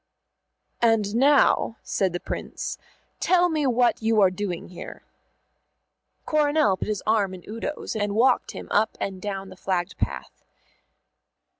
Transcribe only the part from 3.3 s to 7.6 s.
me what you are doing here." Coronel put his arm in